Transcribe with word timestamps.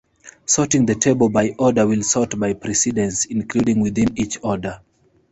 Sorting 0.47 0.87
the 0.87 0.95
table 0.95 1.29
by 1.29 1.53
order 1.59 1.85
will 1.85 2.01
sort 2.01 2.39
by 2.39 2.53
precedence, 2.53 3.25
including 3.25 3.81
within 3.81 4.17
each 4.17 4.39
order. 4.41 4.81